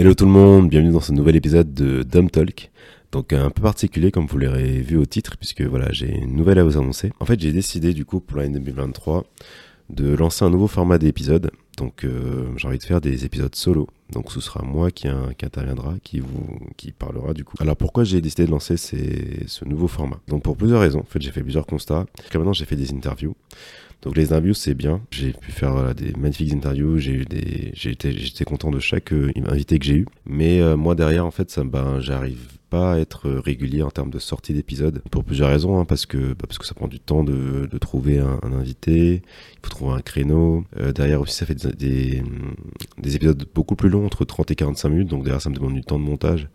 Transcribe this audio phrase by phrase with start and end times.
[0.00, 2.70] Hello tout le monde, bienvenue dans ce nouvel épisode de Dumb Talk.
[3.10, 6.60] Donc un peu particulier comme vous l'aurez vu au titre puisque voilà j'ai une nouvelle
[6.60, 7.10] à vous annoncer.
[7.18, 9.24] En fait j'ai décidé du coup pour l'année 2023
[9.90, 11.50] de lancer un nouveau format d'épisode.
[11.76, 13.88] Donc euh, j'ai envie de faire des épisodes solo.
[14.12, 16.60] Donc ce sera moi qui, interviendra, qui vous
[16.96, 17.56] parlera du coup.
[17.58, 20.20] Alors pourquoi j'ai décidé de lancer ce nouveau format?
[20.28, 21.00] Donc pour plusieurs raisons.
[21.00, 22.06] En fait j'ai fait plusieurs constats.
[22.20, 23.34] Jusqu'à maintenant j'ai fait des interviews.
[24.02, 25.00] Donc les interviews c'est bien.
[25.10, 26.98] J'ai pu faire des magnifiques interviews.
[26.98, 27.26] J'ai eu
[27.74, 30.06] j'étais content de chaque euh, invité que j'ai eu.
[30.26, 34.18] Mais euh, moi derrière en fait ben j'arrive pas à être régulier en termes de
[34.18, 37.24] sortie d'épisodes pour plusieurs raisons hein, parce que bah, parce que ça prend du temps
[37.24, 42.22] de, trouver un, invité il faut trouver un créneau euh, derrière aussi ça fait des,
[43.04, 45.82] épisodes beaucoup plus longs entre 30 et 45 minutes donc derrière ça me demande du
[45.82, 46.48] temps de montage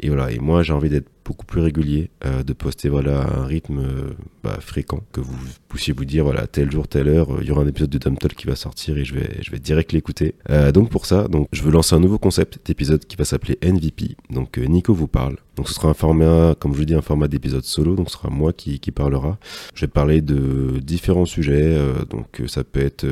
[0.00, 3.44] et voilà et moi j'ai envie d'être beaucoup plus régulier, euh, de poster voilà un
[3.46, 4.10] rythme euh,
[4.42, 5.36] bah, fréquent, que vous
[5.68, 8.18] puissiez vous dire voilà tel jour, telle heure, il y aura un épisode de Dumb
[8.18, 10.34] qui va sortir et je vais je vais direct l'écouter.
[10.50, 14.16] Euh, donc pour ça, je veux lancer un nouveau concept d'épisode qui va s'appeler NVP.
[14.30, 15.36] Donc Nico vous parle.
[15.56, 17.94] Donc ce sera un format, comme je vous dis, un format d'épisode solo.
[17.94, 19.38] Donc ce sera moi qui, qui parlera.
[19.74, 21.78] Je vais parler de différents sujets.
[22.10, 23.06] donc ça peut être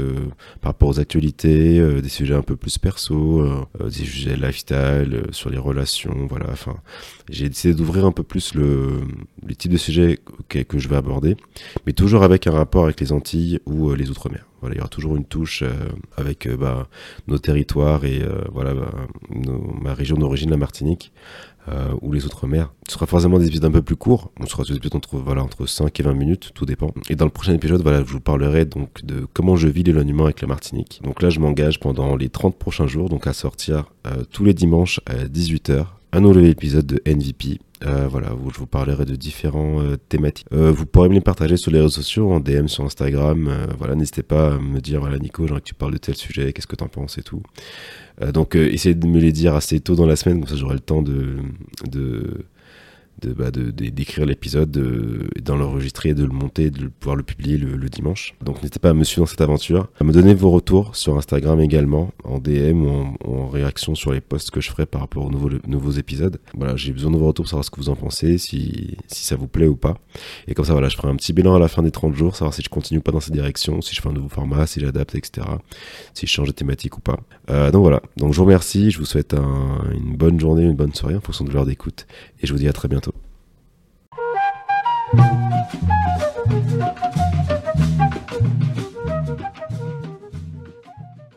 [0.60, 3.46] par rapport aux actualités, des sujets un peu plus perso,
[3.84, 6.46] des sujets lifestyle, sur les relations, voilà.
[6.50, 6.76] Enfin,
[7.28, 9.00] j'ai décidé d'ouvrir un peu plus le,
[9.46, 11.36] les types de sujets que je vais aborder,
[11.86, 14.44] mais toujours avec un rapport avec les Antilles ou euh, les Outre-mer.
[14.70, 15.72] Il y aura toujours une touche euh,
[16.16, 16.88] avec euh, bah,
[17.26, 18.90] nos territoires et voilà bah,
[19.80, 21.12] ma région d'origine, la Martinique,
[22.00, 22.72] ou les Outre-mer.
[22.88, 24.32] Ce sera forcément des épisodes un peu plus courts.
[24.40, 26.92] On sera des épisodes entre, voilà, entre 5 et 20 minutes, tout dépend.
[27.08, 30.24] Et dans le prochain épisode, voilà, je vous parlerai donc de comment je vis l'éloignement
[30.24, 31.00] avec la Martinique.
[31.04, 33.92] Donc là, je m'engage pendant les 30 prochains jours donc à sortir
[34.30, 37.58] tous les dimanches à 18h un nouvel épisode de NVP.
[37.86, 40.46] Euh, voilà, je vous parlerai de différents euh, thématiques.
[40.52, 43.50] Euh, vous pourrez me les partager sur les réseaux sociaux, en DM sur Instagram.
[43.78, 46.52] Voilà, n'hésitez pas à me dire, voilà, Nico, j'ai que tu parles de tel sujet,
[46.52, 47.42] qu'est-ce que t'en penses et tout.
[48.32, 50.80] Donc, essayez de me les dire assez tôt dans la semaine, comme ça j'aurai le
[50.80, 51.38] temps de,
[53.22, 54.70] de, bah, d'écrire l'épisode,
[55.42, 58.34] d'en l'enregistrer, de le monter, de pouvoir le publier le, dimanche.
[58.42, 61.16] Donc n'hésitez pas à me suivre dans cette aventure, à me donner vos retours sur
[61.18, 65.26] Instagram également, en DM ou en, réaction sur les posts que je ferai par rapport
[65.26, 66.38] aux nouveaux, nouveaux épisodes.
[66.56, 69.24] Voilà, j'ai besoin de vos retours pour savoir ce que vous en pensez, si, si
[69.24, 69.98] ça vous plaît ou pas.
[70.48, 72.36] Et comme ça, voilà, je ferai un petit bilan à la fin des 30 jours,
[72.36, 74.80] savoir si je continue pas dans cette direction, si je fais un nouveau format, si
[74.80, 75.46] j'adapte, etc.
[76.14, 77.20] Si je change de thématique ou pas.
[77.50, 80.94] Euh, donc voilà, donc je vous remercie, je vous souhaite une bonne journée, une bonne
[80.94, 82.06] soirée en fonction de l'heure d'écoute,
[82.40, 83.11] et je vous dis à très bientôt.